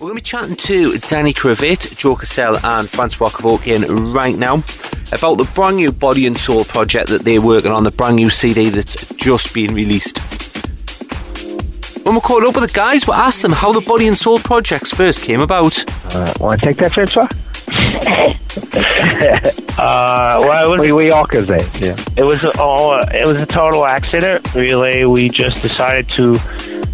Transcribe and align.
We're 0.00 0.08
going 0.10 0.18
to 0.18 0.22
be 0.22 0.28
chatting 0.28 0.56
to 0.56 0.98
Danny 1.08 1.32
Krivit, 1.32 1.96
Joe 1.96 2.16
Claussell, 2.16 2.58
and 2.64 2.88
Francois 2.88 3.28
Kevorkian 3.28 4.12
right 4.14 4.36
now 4.36 4.54
about 5.12 5.36
the 5.36 5.48
brand 5.54 5.76
new 5.76 5.92
Body 5.92 6.26
and 6.26 6.36
Soul 6.36 6.64
project 6.64 7.08
that 7.10 7.22
they're 7.22 7.40
working 7.40 7.70
on, 7.70 7.84
the 7.84 7.90
brand 7.92 8.16
new 8.16 8.28
CD 8.28 8.68
that's 8.70 9.14
just 9.14 9.54
been 9.54 9.72
released. 9.74 10.18
When 12.04 12.14
we 12.16 12.20
caught 12.20 12.44
up 12.44 12.54
with 12.56 12.66
the 12.66 12.72
guys, 12.72 13.06
we 13.06 13.14
asked 13.14 13.42
them 13.42 13.52
how 13.52 13.72
the 13.72 13.80
Body 13.80 14.06
and 14.08 14.16
Soul 14.18 14.40
projects 14.40 14.90
first 14.90 15.22
came 15.22 15.40
about. 15.40 15.84
Uh, 16.14 16.34
Want 16.40 16.60
to 16.60 16.66
take 16.66 16.76
that, 16.78 16.92
Francois? 16.92 17.28
Uh, 19.76 20.36
well, 20.40 20.64
it 20.64 20.68
was 20.78 20.80
We, 20.80 20.92
we 20.92 21.10
all 21.10 21.24
could 21.26 21.48
say. 21.48 21.66
Yeah. 21.84 21.96
it 22.16 22.22
was 22.22 22.44
all 22.60 23.00
it 23.00 23.26
was 23.26 23.40
a 23.40 23.46
total 23.46 23.84
accident. 23.84 24.54
Really, 24.54 25.04
we 25.04 25.28
just 25.28 25.60
decided 25.62 26.08
to 26.10 26.38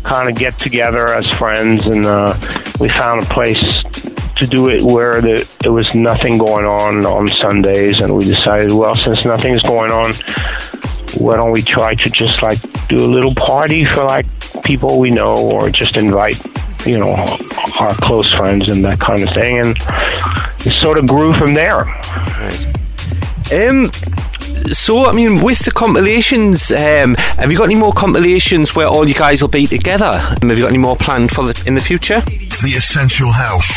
kind 0.02 0.30
of 0.30 0.36
get 0.36 0.58
together 0.58 1.12
as 1.12 1.26
friends, 1.32 1.84
and 1.84 2.06
uh, 2.06 2.32
we 2.80 2.88
found 2.88 3.22
a 3.22 3.26
place 3.26 3.62
to 4.36 4.46
do 4.46 4.70
it 4.70 4.82
where 4.82 5.20
the, 5.20 5.48
there 5.60 5.72
was 5.72 5.94
nothing 5.94 6.38
going 6.38 6.64
on 6.64 7.04
on 7.04 7.28
Sundays, 7.28 8.00
and 8.00 8.16
we 8.16 8.24
decided, 8.24 8.72
well, 8.72 8.94
since 8.94 9.24
nothing's 9.24 9.62
going 9.62 9.90
on, 9.90 10.14
why 11.18 11.36
don't 11.36 11.52
we 11.52 11.60
try 11.60 11.94
to 11.94 12.10
just 12.10 12.42
like 12.42 12.58
do 12.88 13.04
a 13.04 13.06
little 13.06 13.34
party 13.34 13.84
for 13.84 14.04
like 14.04 14.26
people 14.64 14.98
we 14.98 15.10
know, 15.10 15.36
or 15.36 15.70
just 15.70 15.96
invite 15.96 16.40
you 16.86 16.98
know 16.98 17.12
our 17.78 17.94
close 17.96 18.32
friends 18.32 18.68
and 18.68 18.84
that 18.84 18.98
kind 18.98 19.22
of 19.22 19.28
thing, 19.30 19.58
and 19.58 19.76
it 20.66 20.72
sort 20.80 20.98
of 20.98 21.06
grew 21.06 21.32
from 21.34 21.52
there. 21.52 21.82
Um, 23.52 23.90
so, 24.68 25.06
I 25.06 25.12
mean, 25.12 25.42
with 25.42 25.60
the 25.60 25.70
compilations, 25.70 26.70
um, 26.72 27.14
have 27.38 27.50
you 27.50 27.56
got 27.58 27.64
any 27.64 27.74
more 27.74 27.92
compilations 27.92 28.74
where 28.74 28.86
all 28.86 29.08
you 29.08 29.14
guys 29.14 29.40
will 29.42 29.48
be 29.48 29.66
together? 29.66 30.20
Um, 30.42 30.48
Have 30.48 30.58
you 30.58 30.64
got 30.64 30.68
any 30.68 30.78
more 30.78 30.96
planned 30.96 31.30
for 31.30 31.44
the, 31.44 31.62
in 31.66 31.74
the 31.74 31.80
future? 31.80 32.20
The 32.20 32.74
Essential 32.76 33.32
House. 33.32 33.70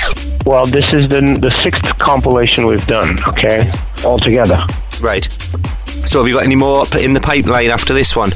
Well, 0.45 0.65
this 0.65 0.93
is 0.93 1.09
the 1.09 1.21
the 1.39 1.49
sixth 1.59 1.83
compilation 1.99 2.65
we've 2.65 2.85
done. 2.85 3.17
Okay, 3.27 3.71
All 4.03 4.19
together. 4.19 4.59
Right. 4.99 5.27
So, 6.05 6.19
have 6.19 6.27
you 6.27 6.33
got 6.33 6.43
any 6.43 6.55
more 6.55 6.85
p- 6.85 7.03
in 7.03 7.13
the 7.13 7.21
pipeline 7.21 7.69
after 7.69 7.93
this 7.93 8.15
one? 8.15 8.31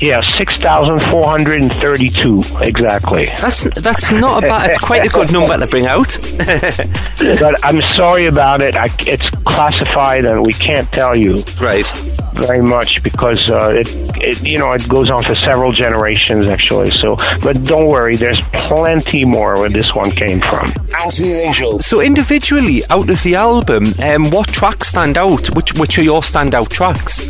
Yeah, 0.00 0.20
six 0.36 0.56
thousand 0.56 1.00
four 1.10 1.24
hundred 1.24 1.62
and 1.62 1.72
thirty-two 1.72 2.42
exactly. 2.60 3.26
That's 3.40 3.64
that's 3.80 4.10
not 4.10 4.44
a 4.44 4.46
bad. 4.46 4.70
It's 4.70 4.78
quite 4.80 5.06
a 5.06 5.08
good 5.08 5.32
number 5.32 5.58
to 5.58 5.66
bring 5.66 5.86
out. 5.86 6.18
But 7.18 7.54
I'm 7.64 7.80
sorry 7.94 8.26
about 8.26 8.60
it. 8.60 8.76
I, 8.76 8.88
it's 9.00 9.28
classified, 9.30 10.26
and 10.26 10.44
we 10.44 10.52
can't 10.52 10.90
tell 10.92 11.16
you 11.16 11.42
right. 11.60 11.86
very 12.34 12.60
much 12.60 13.02
because 13.02 13.48
uh, 13.48 13.72
it, 13.74 13.88
it, 14.16 14.46
you 14.46 14.58
know, 14.58 14.72
it 14.72 14.86
goes 14.88 15.10
on 15.10 15.24
for 15.24 15.34
several 15.34 15.72
generations 15.72 16.50
actually. 16.50 16.90
So, 16.90 17.16
but 17.42 17.64
don't 17.64 17.86
worry, 17.86 18.16
there's 18.16 18.40
plenty 18.52 19.24
more 19.24 19.58
where 19.58 19.70
this 19.70 19.94
one 19.94 20.10
came 20.10 20.40
from. 20.40 20.72
House 20.92 21.16
the 21.16 21.32
Angel. 21.42 21.78
So, 21.78 22.00
individually, 22.00 22.82
out 22.90 23.08
of 23.08 23.22
the 23.22 23.34
album, 23.34 23.94
um, 24.02 24.30
what 24.30 24.48
tracks 24.48 24.88
stand 24.88 25.16
out? 25.16 25.54
Which 25.56 25.72
which 25.74 25.98
are 25.98 26.02
your 26.02 26.20
standout 26.20 26.68
tracks? 26.68 27.24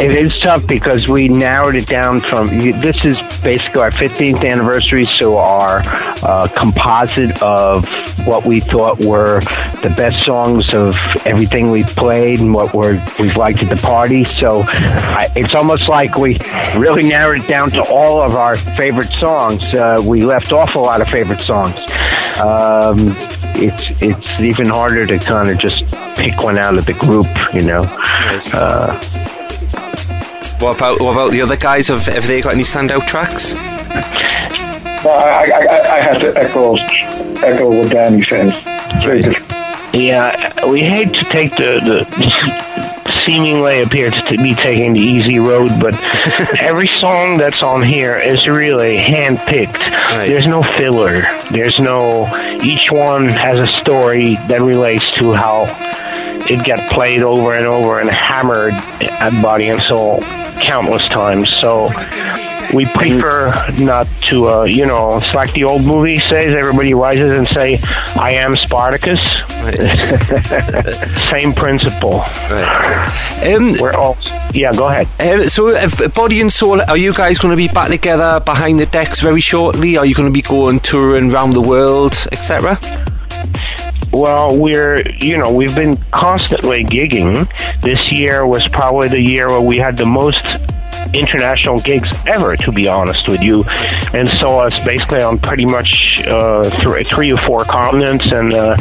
It 0.00 0.14
is 0.14 0.38
tough 0.40 0.66
because 0.66 1.08
we 1.08 1.28
narrowed 1.28 1.74
it 1.74 1.86
down 1.86 2.20
from. 2.20 2.48
This 2.48 3.04
is 3.04 3.18
basically 3.42 3.80
our 3.80 3.90
15th 3.90 4.48
anniversary, 4.48 5.08
so 5.18 5.38
our 5.38 5.82
uh, 6.22 6.48
composite 6.56 7.42
of 7.42 7.84
what 8.26 8.44
we 8.44 8.60
thought 8.60 8.98
were 9.04 9.40
the 9.82 9.92
best 9.96 10.24
songs 10.24 10.72
of 10.72 10.96
everything 11.24 11.70
we've 11.70 11.86
played 11.86 12.40
and 12.40 12.52
what 12.54 12.74
we're, 12.74 13.04
we've 13.18 13.36
liked 13.36 13.62
at 13.62 13.68
the 13.68 13.82
party. 13.82 14.24
So 14.24 14.62
I, 14.68 15.32
it's 15.36 15.54
almost 15.54 15.88
like 15.88 16.16
we 16.16 16.38
really 16.76 17.02
narrowed 17.02 17.40
it 17.40 17.48
down 17.48 17.70
to 17.72 17.82
all 17.82 18.20
of 18.20 18.34
our 18.34 18.56
favorite 18.56 19.10
songs. 19.12 19.62
Uh, 19.64 20.02
we 20.04 20.24
left 20.24 20.52
off 20.52 20.74
a 20.74 20.78
lot 20.78 21.00
of 21.00 21.08
favorite 21.08 21.40
songs. 21.40 21.74
Um, 22.40 23.16
it's 23.58 23.90
it's 24.02 24.40
even 24.40 24.68
harder 24.68 25.06
to 25.06 25.18
kind 25.18 25.48
of 25.50 25.58
just 25.58 25.84
pick 26.16 26.42
one 26.42 26.58
out 26.58 26.76
of 26.78 26.86
the 26.86 26.94
group, 26.94 27.26
you 27.54 27.62
know. 27.62 27.82
Uh, 28.52 28.98
What 30.60 30.76
about 30.76 31.00
what 31.00 31.12
about 31.12 31.30
the 31.30 31.40
other 31.42 31.56
guys? 31.56 31.88
Have 31.88 32.06
have 32.06 32.26
they 32.26 32.40
got 32.40 32.54
any 32.54 32.64
standout 32.64 33.06
tracks? 33.06 33.54
Well, 35.04 35.14
I, 35.14 35.44
I, 35.44 35.66
I- 35.76 35.96
I 35.96 36.00
have 36.00 36.18
to 36.20 36.36
echo 36.36 36.74
echo 37.44 37.68
what 37.70 37.90
Danny 37.90 38.24
says. 38.24 38.58
Yeah, 39.94 40.66
we 40.66 40.80
hate 40.82 41.14
to 41.14 41.24
take 41.24 41.52
the, 41.56 41.80
the 41.88 42.04
seemingly 43.28 43.82
appear 43.82 44.10
to 44.10 44.36
be 44.38 44.54
taking 44.54 44.94
the 44.94 45.00
easy 45.00 45.38
road, 45.38 45.70
but 45.80 45.94
every 46.60 46.88
song 46.88 47.36
that's 47.36 47.62
on 47.62 47.82
here 47.82 48.16
is 48.16 48.46
really 48.48 48.96
handpicked. 48.96 49.76
There's 50.26 50.46
no 50.46 50.62
filler. 50.62 51.20
There's 51.50 51.78
no. 51.78 52.26
Each 52.62 52.90
one 52.90 53.28
has 53.28 53.58
a 53.58 53.66
story 53.78 54.36
that 54.48 54.62
relates 54.62 55.04
to 55.18 55.32
how 55.34 55.66
it 56.48 56.64
got 56.64 56.90
played 56.90 57.22
over 57.22 57.54
and 57.54 57.66
over 57.66 58.00
and 58.00 58.08
hammered 58.08 58.72
at 58.72 59.42
Body 59.42 59.68
and 59.68 59.82
Soul 59.82 60.20
countless 60.62 61.06
times. 61.10 61.50
So. 61.60 61.88
We 62.74 62.84
prefer 62.84 63.52
not 63.78 64.06
to, 64.24 64.48
uh, 64.48 64.64
you 64.64 64.84
know, 64.84 65.16
it's 65.16 65.32
like 65.32 65.52
the 65.54 65.64
old 65.64 65.82
movie 65.82 66.18
says, 66.18 66.52
everybody 66.54 66.92
rises 66.92 67.38
and 67.38 67.48
say, 67.48 67.78
I 68.14 68.32
am 68.32 68.54
Spartacus. 68.54 69.20
Same 71.30 71.54
principle. 71.54 72.20
Um, 73.42 73.72
We're 73.80 73.94
all, 73.94 74.18
yeah, 74.52 74.72
go 74.72 74.88
ahead. 74.88 75.08
Um, 75.18 75.48
so, 75.48 75.68
if 75.68 76.14
Body 76.14 76.40
and 76.42 76.52
Soul, 76.52 76.82
are 76.82 76.96
you 76.96 77.14
guys 77.14 77.38
going 77.38 77.52
to 77.52 77.56
be 77.56 77.68
back 77.68 77.88
together 77.88 78.40
behind 78.40 78.78
the 78.80 78.86
decks 78.86 79.20
very 79.20 79.40
shortly? 79.40 79.96
Are 79.96 80.04
you 80.04 80.14
going 80.14 80.28
to 80.28 80.32
be 80.32 80.42
going 80.42 80.80
touring 80.80 81.32
around 81.32 81.52
the 81.52 81.62
world, 81.62 82.14
etc.? 82.32 82.78
Well, 84.12 84.56
we're, 84.56 85.08
you 85.20 85.38
know, 85.38 85.52
we've 85.52 85.74
been 85.74 85.96
constantly 86.12 86.84
gigging. 86.84 87.48
This 87.82 88.10
year 88.10 88.46
was 88.46 88.66
probably 88.68 89.08
the 89.08 89.20
year 89.20 89.48
where 89.48 89.60
we 89.60 89.78
had 89.78 89.96
the 89.96 90.06
most 90.06 90.44
international 91.14 91.80
gigs 91.80 92.08
ever, 92.26 92.56
to 92.56 92.72
be 92.72 92.88
honest 92.88 93.28
with 93.28 93.40
you, 93.42 93.64
and 94.14 94.28
saw 94.28 94.60
us 94.60 94.78
basically 94.84 95.22
on 95.22 95.38
pretty 95.38 95.66
much 95.66 96.22
uh, 96.26 96.68
th- 96.70 97.08
three 97.08 97.32
or 97.32 97.38
four 97.46 97.64
continents. 97.64 98.32
And, 98.32 98.52
uh, 98.52 98.76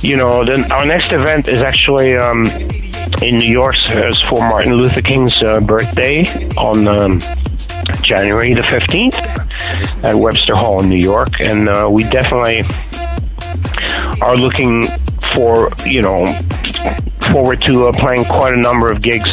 you 0.00 0.16
know, 0.16 0.44
then 0.44 0.70
our 0.72 0.86
next 0.86 1.12
event 1.12 1.48
is 1.48 1.62
actually 1.62 2.16
um, 2.16 2.46
in 3.22 3.38
New 3.38 3.50
York 3.50 3.74
it's 3.88 4.20
for 4.22 4.38
Martin 4.40 4.74
Luther 4.74 5.02
King's 5.02 5.42
uh, 5.42 5.60
birthday 5.60 6.26
on 6.56 6.88
um, 6.88 7.20
January 8.02 8.54
the 8.54 8.62
15th 8.62 9.14
at 10.04 10.14
Webster 10.14 10.54
Hall 10.54 10.82
in 10.82 10.88
New 10.88 10.96
York. 10.96 11.40
And 11.40 11.68
uh, 11.68 11.88
we 11.90 12.04
definitely 12.04 12.64
are 14.20 14.36
looking 14.36 14.86
for 15.32 15.70
you 15.84 16.02
know 16.02 16.26
forward 17.32 17.60
to 17.62 17.86
uh, 17.86 17.92
playing 17.92 18.24
quite 18.24 18.54
a 18.54 18.56
number 18.56 18.90
of 18.90 19.02
gigs 19.02 19.28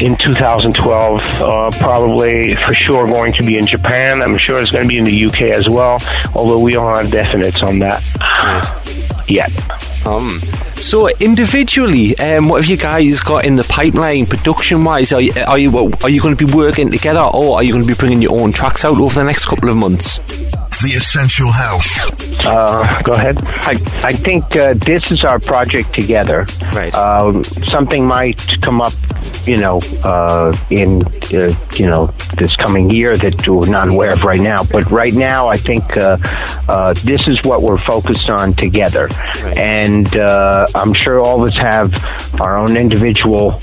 in 0.00 0.16
2012 0.16 1.20
uh, 1.20 1.70
probably 1.78 2.54
for 2.56 2.74
sure 2.74 3.06
going 3.06 3.32
to 3.32 3.42
be 3.44 3.56
in 3.58 3.66
japan 3.66 4.22
i'm 4.22 4.36
sure 4.38 4.60
it's 4.60 4.70
going 4.70 4.84
to 4.84 4.88
be 4.88 4.98
in 4.98 5.04
the 5.04 5.24
uk 5.26 5.40
as 5.42 5.68
well 5.68 5.98
although 6.34 6.58
we 6.58 6.72
don't 6.72 6.96
have 6.96 7.06
definites 7.06 7.62
on 7.62 7.78
that 7.78 8.02
yet 9.28 9.50
Um, 10.06 10.40
so 10.76 11.08
individually, 11.20 12.16
um, 12.18 12.48
what 12.48 12.62
have 12.62 12.70
you 12.70 12.78
guys 12.78 13.20
got 13.20 13.44
in 13.44 13.56
the 13.56 13.64
pipeline, 13.64 14.24
production-wise? 14.24 15.12
Are 15.12 15.20
you, 15.20 15.30
are 15.46 15.58
you 15.58 15.92
are 16.02 16.08
you 16.08 16.22
going 16.22 16.34
to 16.34 16.46
be 16.46 16.50
working 16.54 16.90
together, 16.90 17.20
or 17.20 17.56
are 17.56 17.62
you 17.62 17.72
going 17.74 17.86
to 17.86 17.86
be 17.86 17.98
bringing 17.98 18.22
your 18.22 18.40
own 18.40 18.50
tracks 18.50 18.82
out 18.82 18.96
over 18.98 19.14
the 19.20 19.24
next 19.26 19.44
couple 19.44 19.68
of 19.68 19.76
months? 19.76 20.20
The 20.82 20.94
Essential 20.96 21.52
House. 21.52 22.00
uh, 22.46 23.02
go 23.04 23.12
ahead 23.12 23.36
I, 23.44 23.72
I 24.02 24.12
think 24.14 24.56
uh, 24.56 24.72
this 24.72 25.12
is 25.12 25.22
our 25.22 25.38
project 25.38 25.92
together. 25.94 26.46
Right. 26.72 26.94
Um, 26.94 27.44
something 27.68 28.06
might 28.06 28.40
come 28.62 28.80
up, 28.80 28.94
you 29.50 29.56
know, 29.56 29.80
uh, 30.04 30.56
in 30.70 31.02
uh, 31.34 31.52
you 31.74 31.86
know 31.86 32.06
this 32.38 32.54
coming 32.54 32.88
year 32.88 33.16
that 33.16 33.48
we're 33.48 33.68
not 33.68 33.88
aware 33.88 34.12
of 34.12 34.22
right 34.22 34.40
now. 34.40 34.62
But 34.62 34.88
right 34.92 35.12
now, 35.12 35.48
I 35.48 35.56
think 35.56 35.96
uh, 35.96 36.18
uh, 36.68 36.94
this 37.02 37.26
is 37.26 37.42
what 37.42 37.60
we're 37.60 37.84
focused 37.84 38.30
on 38.30 38.54
together, 38.54 39.08
and 39.56 40.06
uh, 40.16 40.68
I'm 40.76 40.94
sure 40.94 41.18
all 41.18 41.42
of 41.42 41.48
us 41.48 41.56
have 41.56 41.92
our 42.40 42.56
own 42.56 42.76
individual 42.76 43.58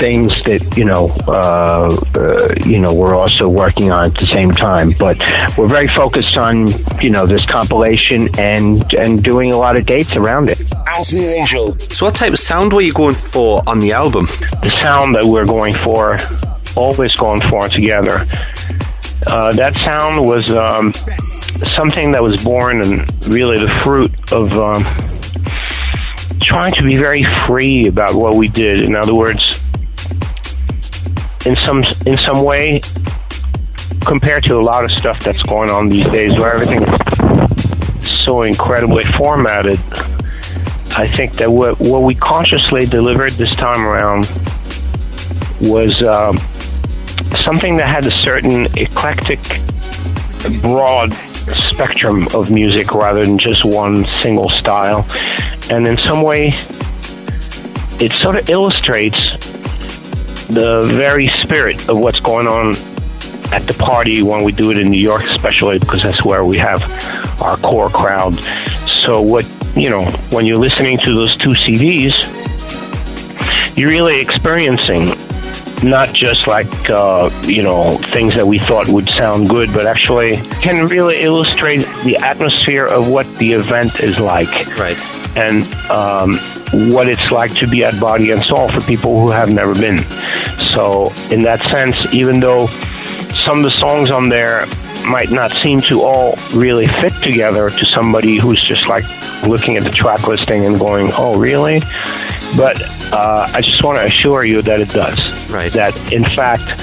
things 0.00 0.32
that 0.44 0.76
you 0.76 0.84
know, 0.84 1.10
uh, 1.28 1.94
uh, 2.16 2.54
you 2.66 2.78
know, 2.80 2.92
we're 2.92 3.14
also 3.14 3.48
working 3.48 3.92
on 3.92 4.06
at 4.06 4.14
the 4.18 4.26
same 4.26 4.50
time. 4.50 4.94
But 4.98 5.18
we're 5.56 5.68
very 5.68 5.88
focused 5.88 6.36
on 6.36 6.66
you 7.00 7.10
know 7.10 7.26
this 7.26 7.44
compilation 7.44 8.28
and 8.38 8.92
and 8.94 9.22
doing 9.22 9.52
a 9.52 9.56
lot 9.56 9.76
of 9.76 9.86
dates 9.86 10.16
around 10.16 10.48
it. 10.48 10.58
House 10.86 11.10
the 11.10 11.34
Angel. 11.36 11.76
So, 11.90 12.06
what 12.06 12.14
type 12.14 12.32
of 12.32 12.38
sound 12.38 12.72
were 12.72 12.80
you 12.80 12.92
going 12.92 13.14
for 13.14 13.62
on 13.66 13.78
the 13.78 13.92
album? 13.92 14.26
the 14.62 14.74
sound 14.76 15.14
that 15.14 15.24
we're 15.24 15.46
going 15.46 15.74
for, 15.74 16.18
always 16.76 17.16
going 17.16 17.40
for 17.48 17.68
together. 17.68 18.26
Uh, 19.26 19.52
that 19.52 19.76
sound 19.76 20.26
was 20.26 20.50
um, 20.50 20.92
something 21.74 22.12
that 22.12 22.22
was 22.22 22.42
born 22.42 22.80
and 22.80 23.26
really 23.26 23.58
the 23.58 23.70
fruit 23.80 24.12
of 24.32 24.52
um, 24.58 24.82
trying 26.40 26.72
to 26.74 26.82
be 26.82 26.96
very 26.96 27.24
free 27.46 27.86
about 27.86 28.14
what 28.14 28.34
we 28.34 28.48
did. 28.48 28.82
In 28.82 28.94
other 28.94 29.14
words, 29.14 29.59
in 31.46 31.56
some 31.64 31.82
in 32.06 32.16
some 32.18 32.44
way, 32.44 32.80
compared 34.06 34.44
to 34.44 34.56
a 34.56 34.62
lot 34.62 34.84
of 34.84 34.90
stuff 34.92 35.18
that's 35.20 35.42
going 35.44 35.70
on 35.70 35.88
these 35.88 36.06
days, 36.06 36.38
where 36.38 36.54
everything 36.54 36.82
is 36.82 38.24
so 38.24 38.42
incredibly 38.42 39.04
formatted, 39.04 39.78
I 40.96 41.10
think 41.16 41.36
that 41.36 41.50
what 41.50 41.78
what 41.80 42.02
we 42.02 42.14
consciously 42.14 42.86
delivered 42.86 43.32
this 43.32 43.54
time 43.56 43.86
around 43.86 44.28
was 45.60 45.94
um, 46.02 46.36
something 47.44 47.76
that 47.76 47.88
had 47.88 48.06
a 48.06 48.10
certain 48.10 48.66
eclectic, 48.76 49.40
broad 50.62 51.12
spectrum 51.72 52.28
of 52.34 52.50
music 52.50 52.92
rather 52.94 53.24
than 53.24 53.38
just 53.38 53.64
one 53.64 54.04
single 54.20 54.48
style. 54.50 55.06
And 55.70 55.86
in 55.86 55.96
some 55.98 56.22
way, 56.22 56.48
it 57.98 58.12
sort 58.20 58.36
of 58.36 58.48
illustrates 58.48 59.20
the 60.52 60.82
very 60.94 61.28
spirit 61.28 61.88
of 61.88 61.98
what's 61.98 62.20
going 62.20 62.46
on 62.46 62.74
at 63.52 63.66
the 63.66 63.74
party 63.74 64.22
when 64.22 64.44
we 64.44 64.52
do 64.52 64.70
it 64.70 64.78
in 64.78 64.90
New 64.90 64.98
York, 65.00 65.22
especially 65.24 65.78
because 65.78 66.02
that's 66.02 66.24
where 66.24 66.44
we 66.44 66.56
have 66.58 66.80
our 67.42 67.56
core 67.56 67.90
crowd. 67.90 68.38
So, 68.88 69.20
what 69.20 69.46
you 69.76 69.88
know, 69.90 70.04
when 70.30 70.46
you're 70.46 70.58
listening 70.58 70.98
to 70.98 71.14
those 71.14 71.36
two 71.36 71.50
CDs, 71.50 72.14
you're 73.76 73.88
really 73.88 74.20
experiencing 74.20 75.06
not 75.82 76.12
just 76.12 76.46
like 76.46 76.68
uh, 76.90 77.30
you 77.44 77.62
know 77.62 77.96
things 78.12 78.34
that 78.34 78.46
we 78.46 78.58
thought 78.58 78.88
would 78.88 79.08
sound 79.10 79.48
good, 79.48 79.72
but 79.72 79.86
actually 79.86 80.36
can 80.60 80.86
really 80.88 81.20
illustrate 81.20 81.86
the 82.04 82.16
atmosphere 82.16 82.86
of 82.86 83.08
what 83.08 83.26
the 83.38 83.52
event 83.52 84.00
is 84.00 84.18
like, 84.20 84.48
Right. 84.78 84.98
and 85.36 85.64
um, 85.90 86.38
what 86.72 87.08
it's 87.08 87.30
like 87.30 87.54
to 87.56 87.66
be 87.66 87.84
at 87.84 87.98
Body 88.00 88.30
and 88.30 88.42
Soul 88.42 88.68
for 88.70 88.80
people 88.82 89.20
who 89.20 89.30
have 89.30 89.50
never 89.50 89.74
been. 89.74 90.02
So, 90.70 91.12
in 91.30 91.42
that 91.42 91.64
sense, 91.66 92.12
even 92.14 92.40
though 92.40 92.66
some 93.44 93.58
of 93.58 93.64
the 93.64 93.70
songs 93.70 94.10
on 94.10 94.28
there 94.28 94.66
might 95.06 95.30
not 95.30 95.50
seem 95.50 95.80
to 95.80 96.02
all 96.02 96.36
really 96.52 96.86
fit 96.86 97.12
together 97.22 97.70
to 97.70 97.84
somebody 97.86 98.36
who's 98.36 98.62
just 98.62 98.86
like 98.88 99.04
looking 99.44 99.76
at 99.76 99.84
the 99.84 99.90
track 99.90 100.26
listing 100.28 100.64
and 100.66 100.78
going, 100.78 101.10
"Oh, 101.16 101.38
really?" 101.38 101.80
But 102.56 102.80
uh, 103.12 103.48
I 103.52 103.60
just 103.60 103.82
want 103.82 103.98
to 103.98 104.04
assure 104.04 104.44
you 104.44 104.62
that 104.62 104.80
it 104.80 104.90
does. 104.90 105.50
Right. 105.50 105.72
That 105.72 106.12
in 106.12 106.24
fact, 106.24 106.78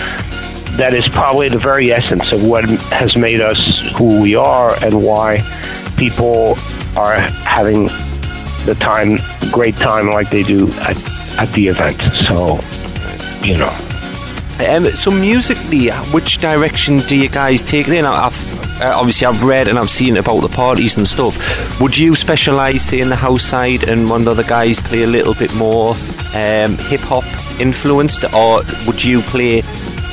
that 0.77 0.93
is 0.93 1.07
probably 1.07 1.49
the 1.49 1.57
very 1.57 1.91
essence 1.91 2.31
of 2.31 2.45
what 2.45 2.65
has 2.91 3.15
made 3.15 3.41
us 3.41 3.79
who 3.97 4.21
we 4.21 4.35
are 4.35 4.75
and 4.83 5.03
why 5.03 5.39
people 5.97 6.55
are 6.95 7.15
having 7.15 7.89
the 8.67 8.75
time, 8.75 9.17
great 9.51 9.75
time 9.77 10.07
like 10.11 10.29
they 10.29 10.43
do 10.43 10.69
at, 10.81 10.97
at 11.39 11.49
the 11.53 11.67
event. 11.69 12.01
So, 12.25 12.59
you 13.43 13.57
know. 13.57 13.75
Um, 14.69 14.87
so 14.91 15.11
musically, 15.11 15.89
which 16.11 16.39
direction 16.39 16.97
do 16.99 17.15
you 17.15 17.29
guys 17.29 17.61
take 17.61 17.87
it 17.87 17.93
in? 17.93 18.05
I- 18.05 18.25
I've 18.27 18.57
uh, 18.79 18.93
obviously 18.95 19.25
I've 19.25 19.43
read 19.43 19.67
and 19.67 19.79
I've 19.79 19.89
seen 19.89 20.17
about 20.17 20.41
the 20.41 20.49
parties 20.49 20.97
and 20.97 21.07
stuff. 21.07 21.81
Would 21.81 21.97
you 21.97 22.15
specialise, 22.15 22.83
say, 22.83 22.99
in 22.99 23.09
the 23.09 23.15
house 23.15 23.43
side, 23.43 23.89
and 23.89 24.07
one 24.07 24.21
of 24.21 24.25
the 24.25 24.31
other 24.31 24.43
guys 24.43 24.79
play 24.79 25.01
a 25.01 25.07
little 25.07 25.33
bit 25.33 25.51
more 25.55 25.95
um, 26.35 26.77
hip 26.77 27.01
hop 27.01 27.23
influenced, 27.59 28.31
or 28.35 28.61
would 28.85 29.03
you 29.03 29.23
play 29.23 29.59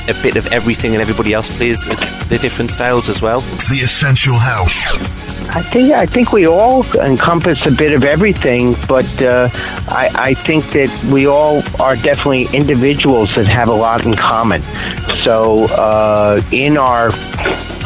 a 0.09 0.15
bit 0.23 0.37
of 0.37 0.47
everything 0.47 0.93
and 0.95 1.03
everybody 1.03 1.35
else 1.35 1.55
plays 1.55 1.85
the 1.87 2.39
different 2.41 2.71
styles 2.71 3.11
as 3.11 3.21
well? 3.21 3.41
The 3.69 3.81
Essential 3.83 4.37
House. 4.37 5.24
I 5.51 5.63
think 5.63 5.93
I 5.93 6.07
think 6.07 6.33
we 6.33 6.47
all 6.47 6.85
encompass 6.97 7.65
a 7.67 7.71
bit 7.71 7.93
of 7.93 8.03
everything, 8.03 8.75
but 8.89 9.11
uh, 9.23 9.49
I, 9.89 10.11
I 10.15 10.35
think 10.35 10.65
that 10.71 10.91
we 11.13 11.27
all 11.27 11.63
are 11.81 11.97
definitely 11.97 12.47
individuals 12.53 13.35
that 13.37 13.47
have 13.47 13.69
a 13.69 13.73
lot 13.73 14.05
in 14.05 14.15
common. 14.15 14.63
So 15.21 15.67
uh, 15.67 16.41
in 16.51 16.77
our 16.77 17.11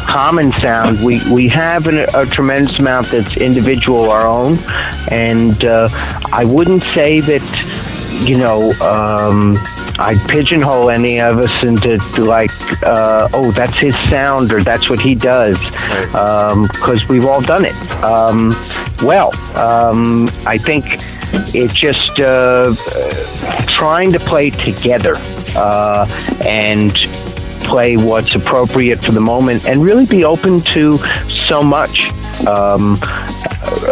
common 0.07 0.51
sound, 0.53 1.03
we, 1.03 1.21
we 1.31 1.47
have 1.49 1.87
an, 1.87 2.07
a 2.15 2.25
tremendous 2.25 2.79
amount 2.79 3.07
that's 3.07 3.37
individual, 3.37 4.09
our 4.09 4.25
own, 4.27 4.57
and 5.11 5.63
uh, 5.63 5.89
I 6.31 6.45
wouldn't 6.45 6.83
say 6.83 7.19
that 7.19 8.23
you 8.25 8.37
know. 8.37 8.71
Um, 8.81 9.57
I'd 9.99 10.17
pigeonhole 10.29 10.89
any 10.89 11.19
of 11.19 11.37
us 11.39 11.63
into 11.63 11.97
like, 12.23 12.51
uh, 12.83 13.27
oh, 13.33 13.51
that's 13.51 13.75
his 13.77 13.93
sound 14.09 14.51
or 14.53 14.63
that's 14.63 14.89
what 14.89 14.99
he 14.99 15.13
does, 15.13 15.57
because 16.71 17.07
we've 17.09 17.25
all 17.25 17.41
done 17.41 17.65
it. 17.65 17.75
Um, 18.03 18.51
well, 19.03 19.35
um, 19.57 20.29
I 20.45 20.57
think 20.57 20.85
it's 21.53 21.73
just 21.73 22.19
uh, 22.19 22.73
uh, 22.73 23.65
trying 23.67 24.11
to 24.13 24.19
play 24.19 24.49
together 24.51 25.15
uh, 25.55 26.07
and 26.47 26.91
play 27.61 27.97
what's 27.97 28.33
appropriate 28.33 29.03
for 29.03 29.11
the 29.11 29.19
moment 29.21 29.67
and 29.67 29.83
really 29.83 30.05
be 30.05 30.23
open 30.23 30.61
to 30.61 30.97
so 31.27 31.61
much. 31.61 32.07
Um, 32.47 32.97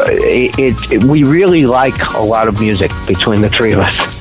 it, 0.10 0.58
it, 0.58 0.92
it- 0.92 1.04
we 1.04 1.24
really 1.24 1.66
like 1.66 2.00
a 2.14 2.22
lot 2.22 2.48
of 2.48 2.60
music 2.62 2.92
between 3.06 3.42
the 3.42 3.50
three 3.50 3.74
of 3.74 3.80
us. 3.80 4.17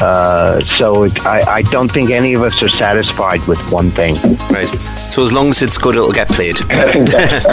Uh, 0.00 0.60
so 0.60 1.04
it, 1.04 1.26
I, 1.26 1.40
I 1.56 1.62
don't 1.62 1.90
think 1.90 2.10
any 2.10 2.34
of 2.34 2.42
us 2.42 2.62
are 2.62 2.68
satisfied 2.68 3.44
with 3.46 3.58
one 3.72 3.90
thing. 3.90 4.14
Right. 4.50 4.68
So 5.10 5.24
as 5.24 5.32
long 5.32 5.50
as 5.50 5.62
it's 5.62 5.78
good, 5.78 5.94
it'll 5.96 6.12
get 6.12 6.28
played. 6.28 6.56
I 6.70 6.92
think 6.92 7.10
that's 7.10 7.44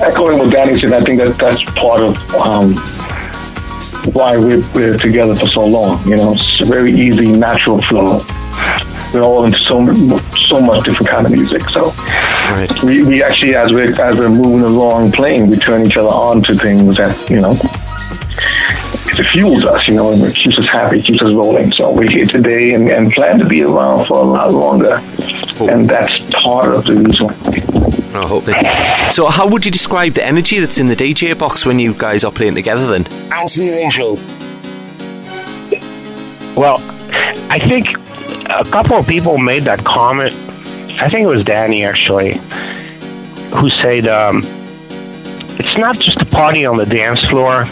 echoing 0.00 0.38
what 0.38 0.50
Danny 0.50 0.78
said. 0.78 0.92
I 0.92 1.00
think 1.00 1.20
that 1.20 1.36
that's 1.38 1.64
part 1.78 2.00
of 2.00 2.16
um, 2.34 2.74
why 4.12 4.36
we're, 4.36 4.62
we're 4.74 4.98
together 4.98 5.34
for 5.34 5.46
so 5.46 5.64
long. 5.66 6.06
You 6.06 6.16
know, 6.16 6.32
it's 6.32 6.60
a 6.60 6.64
very 6.64 6.92
easy, 6.92 7.28
natural 7.28 7.80
flow. 7.82 8.20
We're 9.12 9.22
all 9.22 9.44
into 9.44 9.58
so 9.58 9.84
so 10.38 10.60
much 10.60 10.84
different 10.84 11.08
kind 11.08 11.26
of 11.26 11.32
music. 11.32 11.68
So 11.70 11.92
Right. 12.50 12.82
we, 12.82 13.02
we 13.04 13.22
actually, 13.22 13.54
as 13.54 13.72
we're 13.72 13.98
as 14.00 14.16
we're 14.16 14.28
moving 14.28 14.64
along 14.64 15.12
playing, 15.12 15.48
we 15.48 15.56
turn 15.56 15.86
each 15.86 15.96
other 15.96 16.08
on 16.08 16.42
to 16.44 16.56
things 16.56 16.96
that 16.98 17.30
you 17.30 17.40
know. 17.40 17.56
It 19.16 19.26
fuels 19.26 19.64
us, 19.64 19.86
you 19.86 19.94
know, 19.94 20.10
and 20.10 20.22
it 20.22 20.34
keeps 20.34 20.58
us 20.58 20.66
happy, 20.66 21.00
keeps 21.00 21.22
us 21.22 21.32
rolling. 21.32 21.72
So 21.72 21.92
we're 21.92 22.10
here 22.10 22.26
today 22.26 22.74
and, 22.74 22.90
and 22.90 23.12
plan 23.12 23.38
to 23.38 23.44
be 23.44 23.62
around 23.62 24.06
for 24.06 24.18
a 24.18 24.22
lot 24.24 24.52
longer. 24.52 24.96
And 25.60 25.88
that's 25.88 26.18
part 26.42 26.74
of 26.74 26.84
the 26.84 26.96
reason. 26.96 27.30
I 28.16 28.26
hope 28.26 28.44
that. 28.44 29.14
So 29.14 29.26
how 29.26 29.48
would 29.48 29.64
you 29.64 29.70
describe 29.70 30.14
the 30.14 30.26
energy 30.26 30.58
that's 30.58 30.78
in 30.78 30.88
the 30.88 30.96
DJ 30.96 31.38
box 31.38 31.64
when 31.64 31.78
you 31.78 31.94
guys 31.94 32.24
are 32.24 32.32
playing 32.32 32.54
together? 32.56 32.86
Then. 32.86 33.06
As 33.32 33.54
the 33.54 33.70
Angel. 33.70 34.16
Well, 36.56 36.78
I 37.50 37.58
think 37.58 37.88
a 38.48 38.64
couple 38.64 38.96
of 38.96 39.06
people 39.06 39.38
made 39.38 39.62
that 39.64 39.84
comment. 39.84 40.32
I 41.00 41.08
think 41.08 41.24
it 41.24 41.26
was 41.26 41.44
Danny 41.44 41.84
actually, 41.84 42.40
who 43.54 43.70
said 43.70 44.06
um, 44.06 44.42
it's 45.58 45.76
not 45.76 45.98
just 45.98 46.20
a 46.20 46.24
party 46.24 46.64
on 46.64 46.76
the 46.76 46.86
dance 46.86 47.20
floor; 47.24 47.64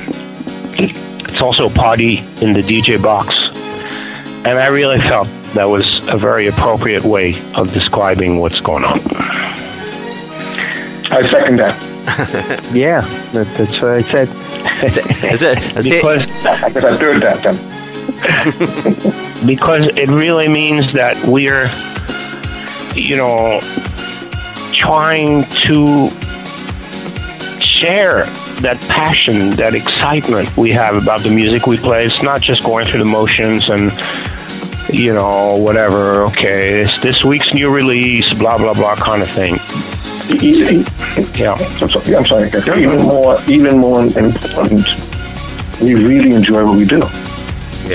it's 1.32 1.40
also 1.40 1.66
a 1.66 1.70
party 1.70 2.18
in 2.42 2.52
the 2.52 2.60
DJ 2.60 3.02
box. 3.02 3.34
And 4.44 4.58
I 4.58 4.66
really 4.66 4.98
felt 4.98 5.26
that 5.54 5.64
was 5.64 6.06
a 6.08 6.18
very 6.18 6.46
appropriate 6.46 7.04
way 7.04 7.32
of 7.54 7.72
describing 7.72 8.38
what's 8.38 8.60
going 8.60 8.84
on. 8.84 9.00
I 11.10 11.26
second 11.30 11.56
that. 11.56 11.88
Yeah, 12.74 13.00
that, 13.32 13.46
that's 13.56 13.80
what 13.80 13.92
I 13.92 14.02
said. 14.02 14.28
Is 15.24 15.42
it? 15.42 15.56
Is 15.76 15.86
it 15.86 16.02
Because 16.02 16.22
I 16.44 16.68
guess 16.70 16.84
I 16.84 16.98
that 17.20 17.42
then. 17.42 17.56
because 19.46 19.86
it 19.96 20.10
really 20.10 20.48
means 20.48 20.92
that 20.92 21.16
we're, 21.24 21.70
you 22.94 23.16
know, 23.16 23.60
trying 24.74 25.46
to 25.48 26.10
share 27.60 28.26
that 28.60 28.80
passion, 28.82 29.50
that 29.56 29.74
excitement 29.74 30.56
we 30.56 30.70
have 30.72 30.96
about 30.96 31.22
the 31.22 31.30
music 31.30 31.66
we 31.66 31.76
play. 31.76 32.04
It's 32.06 32.22
not 32.22 32.40
just 32.40 32.64
going 32.64 32.86
through 32.86 33.00
the 33.00 33.10
motions 33.10 33.70
and, 33.70 33.92
you 34.92 35.14
know, 35.14 35.56
whatever, 35.56 36.24
okay, 36.26 36.80
it's 36.82 37.00
this 37.00 37.24
week's 37.24 37.52
new 37.54 37.70
release, 37.74 38.32
blah, 38.32 38.58
blah, 38.58 38.74
blah 38.74 38.96
kind 38.96 39.22
of 39.22 39.28
thing. 39.30 39.56
Easy. 40.40 40.84
Yeah. 41.38 41.54
I'm 41.54 41.90
sorry. 41.90 42.16
I'm 42.16 42.24
sorry. 42.26 42.48
Even 42.80 42.98
more, 43.02 43.38
even 43.48 43.78
more 43.78 44.02
important. 44.02 44.86
We 45.80 45.94
really 45.94 46.32
enjoy 46.32 46.64
what 46.64 46.76
we 46.76 46.84
do. 46.86 47.02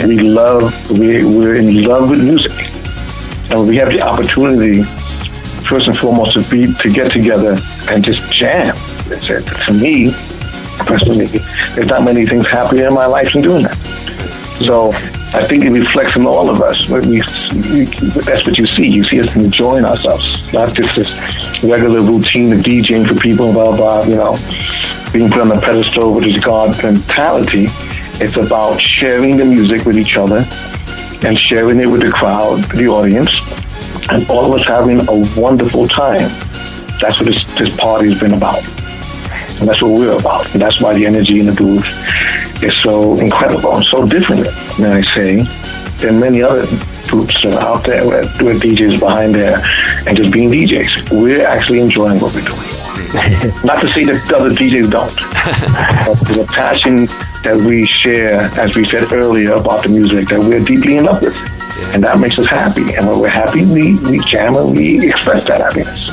We 0.05 0.19
love. 0.19 0.91
We 0.91 1.23
we're 1.23 1.55
in 1.55 1.83
love 1.83 2.09
with 2.09 2.21
music, 2.21 2.51
and 3.49 3.67
we 3.67 3.77
have 3.77 3.89
the 3.89 4.01
opportunity, 4.01 4.83
first 5.63 5.87
and 5.87 5.97
foremost, 5.97 6.33
to 6.33 6.41
be 6.51 6.73
to 6.73 6.89
get 6.91 7.11
together 7.11 7.57
and 7.89 8.03
just 8.03 8.31
jam. 8.31 8.75
It's, 9.07 9.29
it, 9.29 9.41
for 9.41 9.71
me, 9.71 10.11
personally, 10.79 11.25
there's 11.75 11.87
not 11.87 12.03
many 12.03 12.25
things 12.25 12.47
happier 12.47 12.87
in 12.87 12.93
my 12.93 13.05
life 13.05 13.33
than 13.33 13.41
doing 13.41 13.63
that. 13.63 13.77
So 14.65 14.91
I 15.33 15.45
think 15.45 15.65
it 15.65 15.71
reflects 15.71 16.15
in 16.15 16.25
all 16.25 16.49
of 16.49 16.61
us. 16.61 16.87
We, 16.89 16.99
we, 17.01 17.19
that's 18.21 18.47
what 18.47 18.57
you 18.57 18.65
see. 18.65 18.87
You 18.87 19.03
see 19.03 19.21
us 19.21 19.35
enjoying 19.35 19.85
ourselves, 19.85 20.51
not 20.53 20.73
just 20.73 20.95
this 20.95 21.11
regular 21.63 22.01
routine 22.01 22.53
of 22.53 22.59
DJing 22.59 23.07
for 23.07 23.19
people, 23.19 23.45
and 23.47 23.53
blah, 23.53 23.75
blah, 23.75 24.03
you 24.03 24.15
know, 24.15 24.37
being 25.11 25.29
put 25.29 25.41
on 25.41 25.51
a 25.51 25.59
pedestal 25.59 26.13
with 26.13 26.23
this 26.23 26.43
God 26.43 26.81
mentality. 26.81 27.67
It's 28.19 28.37
about 28.37 28.81
sharing 28.81 29.37
the 29.37 29.45
music 29.45 29.85
with 29.85 29.97
each 29.97 30.17
other 30.17 30.47
and 31.23 31.37
sharing 31.37 31.79
it 31.79 31.87
with 31.87 32.01
the 32.01 32.09
crowd, 32.09 32.63
the 32.71 32.87
audience, 32.87 33.29
and 34.09 34.27
all 34.29 34.51
of 34.51 34.59
us 34.59 34.67
having 34.67 35.01
a 35.07 35.39
wonderful 35.39 35.87
time. 35.87 36.29
That's 36.99 37.19
what 37.19 37.25
this, 37.25 37.43
this 37.59 37.75
party 37.77 38.09
has 38.09 38.19
been 38.19 38.33
about. 38.33 38.63
And 39.59 39.67
that's 39.67 39.81
what 39.81 39.91
we're 39.91 40.17
about. 40.17 40.51
And 40.53 40.61
that's 40.61 40.81
why 40.81 40.93
the 40.93 41.05
energy 41.05 41.39
in 41.39 41.47
the 41.47 41.53
booth 41.53 41.87
is 42.63 42.75
so 42.81 43.17
incredible 43.19 43.75
and 43.75 43.85
so 43.85 44.05
different, 44.05 44.45
may 44.79 44.89
I 44.89 45.01
say, 45.13 45.43
than 45.99 46.19
many 46.19 46.41
other 46.41 46.65
groups 47.07 47.41
that 47.43 47.55
are 47.55 47.61
out 47.61 47.85
there 47.85 48.05
with, 48.07 48.41
with 48.41 48.61
DJs 48.61 48.99
behind 48.99 49.35
there 49.35 49.61
and 50.05 50.15
just 50.15 50.31
being 50.31 50.49
DJs. 50.49 51.21
We're 51.21 51.45
actually 51.45 51.79
enjoying 51.79 52.19
what 52.19 52.33
we're 52.33 52.41
doing. 52.41 52.57
Not 53.63 53.81
to 53.81 53.89
say 53.91 54.03
that 54.05 54.23
the 54.27 54.35
other 54.37 54.49
DJs 54.49 54.91
don't. 54.91 55.15
but 56.05 56.27
there's 56.27 56.41
a 56.41 56.45
passion 56.45 57.05
that 57.43 57.57
we 57.65 57.85
share, 57.87 58.41
as 58.59 58.75
we 58.75 58.85
said 58.85 59.11
earlier, 59.11 59.53
about 59.53 59.83
the 59.83 59.89
music 59.89 60.27
that 60.29 60.39
we're 60.39 60.63
deeply 60.63 60.97
in 60.97 61.05
love 61.05 61.23
with. 61.23 61.35
And 61.93 62.03
that 62.03 62.19
makes 62.19 62.37
us 62.37 62.47
happy. 62.47 62.93
And 62.95 63.07
when 63.07 63.19
we're 63.19 63.29
happy, 63.29 63.65
we, 63.65 63.97
we 63.99 64.19
jam 64.19 64.55
and 64.55 64.75
we 64.75 65.09
express 65.09 65.47
that 65.47 65.61
happiness. 65.61 66.09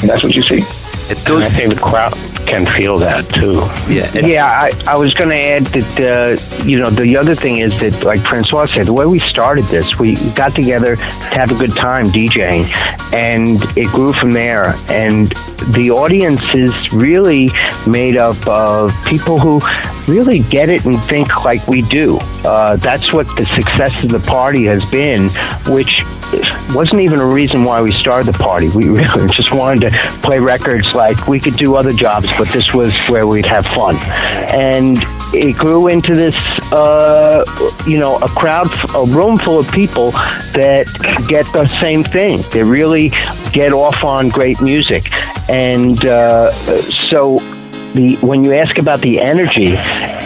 And 0.00 0.08
that's 0.08 0.22
what 0.22 0.34
you 0.34 0.42
see. 0.42 0.62
It 1.10 1.18
And 1.18 1.36
I 1.38 1.40
does. 1.40 1.56
think 1.56 1.74
the 1.74 1.80
crowd 1.80 2.14
can 2.46 2.66
feel 2.66 2.98
that 2.98 3.24
too. 3.28 3.54
Yeah. 3.92 4.10
it- 4.16 4.26
Yeah, 4.26 4.46
I, 4.46 4.70
I 4.86 4.96
was 4.96 5.12
going 5.14 5.30
to 5.30 5.36
add 5.54 5.66
that, 5.66 6.00
uh, 6.00 6.64
you 6.64 6.78
know, 6.80 6.90
the 6.90 7.16
other 7.16 7.34
thing 7.34 7.58
is 7.58 7.76
that, 7.80 8.04
like 8.04 8.20
Francois 8.20 8.66
said, 8.72 8.86
the 8.86 8.92
way 8.92 9.06
we 9.06 9.18
started 9.18 9.66
this, 9.66 9.98
we 9.98 10.14
got 10.34 10.54
together 10.54 10.96
to 10.96 11.02
have 11.38 11.50
a 11.50 11.54
good 11.54 11.74
time 11.76 12.06
DJing, 12.06 12.64
and 13.12 13.62
it 13.76 13.86
grew 13.88 14.12
from 14.12 14.32
there. 14.32 14.74
And 14.88 15.28
the 15.74 15.90
audience 15.90 16.54
is 16.54 16.92
really 16.92 17.50
made 17.86 18.16
up 18.16 18.38
of 18.46 18.92
people 19.04 19.38
who 19.38 19.60
really 20.10 20.40
get 20.40 20.68
it 20.68 20.84
and 20.84 21.02
think 21.04 21.44
like 21.44 21.66
we 21.68 21.82
do. 21.82 22.18
Uh, 22.44 22.76
that's 22.76 23.12
what 23.12 23.26
the 23.36 23.46
success 23.46 24.02
of 24.02 24.10
the 24.10 24.20
party 24.20 24.64
has 24.64 24.84
been, 24.90 25.28
which 25.72 26.02
wasn't 26.74 27.00
even 27.00 27.20
a 27.20 27.26
reason 27.26 27.62
why 27.62 27.80
we 27.80 27.92
started 27.92 28.32
the 28.32 28.38
party. 28.38 28.68
We 28.68 28.88
really 29.00 29.28
just 29.28 29.52
wanted 29.54 29.90
to 29.90 29.98
play 30.22 30.38
records 30.38 30.92
like 30.92 31.28
we 31.28 31.38
could 31.38 31.56
do 31.56 31.76
other 31.76 31.92
jobs, 31.92 32.28
but 32.36 32.48
this 32.48 32.72
was 32.74 32.96
where 33.08 33.26
we'd 33.26 33.46
have 33.46 33.66
fun. 33.66 33.96
And 34.50 34.98
it 35.32 35.56
grew 35.56 35.88
into 35.88 36.14
this, 36.14 36.34
uh, 36.72 37.44
you 37.86 37.98
know, 37.98 38.16
a 38.16 38.28
crowd, 38.28 38.68
a 38.94 39.04
room 39.06 39.38
full 39.38 39.60
of 39.60 39.70
people 39.70 40.10
that 40.10 40.86
get 41.28 41.46
the 41.52 41.68
same 41.80 42.02
thing. 42.02 42.42
They 42.52 42.64
really 42.64 43.10
get 43.52 43.72
off 43.72 44.02
on 44.02 44.28
great 44.28 44.60
music. 44.60 45.12
And 45.48 46.04
uh, 46.04 46.50
so 46.80 47.38
the 47.94 48.16
when 48.16 48.44
you 48.44 48.52
ask 48.52 48.78
about 48.78 49.00
the 49.00 49.20
energy, 49.20 49.74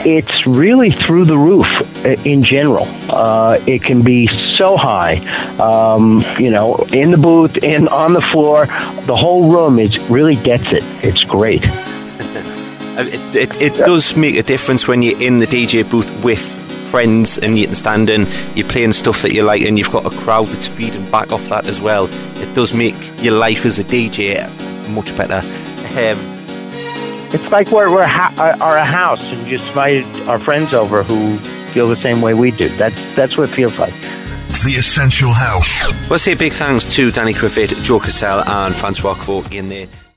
it's 0.09 0.47
really 0.47 0.90
through 0.90 1.25
the 1.25 1.38
roof 1.38 1.66
uh, 2.04 2.11
in 2.25 2.42
general. 2.42 2.87
Uh, 3.09 3.59
it 3.66 3.83
can 3.83 4.02
be 4.02 4.26
so 4.56 4.76
high, 4.76 5.16
um, 5.59 6.23
you 6.38 6.50
know, 6.50 6.76
in 6.92 7.11
the 7.11 7.16
booth, 7.16 7.56
in 7.59 7.88
on 7.88 8.12
the 8.12 8.23
floor, 8.23 8.66
the 9.06 9.16
whole 9.16 9.50
room 9.50 9.78
is 9.78 9.99
really 10.11 10.37
gets 10.37 10.73
it. 10.73 10.85
It's 11.02 11.23
great. 11.25 11.64
Uh, 12.94 13.04
It, 13.09 13.35
it, 13.35 13.61
it 13.61 13.75
does 13.78 14.14
make 14.14 14.37
a 14.37 14.42
difference 14.44 14.87
when 14.87 15.02
you're 15.02 15.21
in 15.21 15.40
the 15.40 15.49
DJ 15.49 15.83
booth 15.83 16.12
with 16.23 16.38
friends 16.94 17.38
and 17.38 17.59
you 17.59 17.66
can 17.66 17.75
stand 17.75 18.09
in, 18.09 18.25
you're 18.54 18.68
playing 18.68 18.92
stuff 18.92 19.21
that 19.23 19.33
you 19.33 19.42
like, 19.42 19.62
and 19.62 19.76
you've 19.76 19.90
got 19.90 20.06
a 20.06 20.16
crowd 20.16 20.47
that's 20.47 20.68
feeding 20.68 21.11
back 21.11 21.33
off 21.33 21.49
that 21.49 21.66
as 21.66 21.80
well. 21.80 22.09
It 22.40 22.54
does 22.54 22.73
make 22.73 22.94
your 23.21 23.35
life 23.35 23.66
as 23.66 23.80
a 23.80 23.85
DJ 23.85 24.49
much 24.90 25.16
better. 25.16 25.42
Um, 25.99 26.33
It's 27.34 27.50
like 27.50 27.70
we're 27.72 27.92
we're 27.92 28.06
ha- 28.06 28.32
uh, 28.38 28.64
are 28.64 28.76
a 28.76 28.84
house 28.84 29.22
and 29.24 29.46
just 29.48 29.66
invited 29.66 30.06
our 30.28 30.38
friends 30.38 30.72
over 30.72 31.02
who 31.02 31.36
feel 31.72 31.88
the 31.88 31.96
same 31.96 32.20
way 32.20 32.32
we 32.32 32.52
do. 32.52 32.68
That's 32.76 32.94
that's 33.16 33.36
what 33.36 33.50
it 33.50 33.54
feels 33.54 33.76
like. 33.76 33.92
The 34.64 34.76
Essential 34.78 35.32
House. 35.32 35.84
Well, 36.08 36.18
say 36.18 36.34
big 36.34 36.52
thanks 36.52 36.84
to 36.94 37.10
Danny 37.10 37.34
Krivit, 37.34 37.82
Joe 37.82 37.98
Claussell, 37.98 38.46
and 38.46 38.74
Francois 38.74 39.14
Kevorkian 39.14 39.68
there. 39.68 40.03